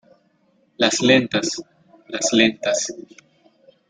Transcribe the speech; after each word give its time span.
las 0.77 0.99
lentas. 0.99 1.61
las 2.07 2.33
lentas. 2.33 2.91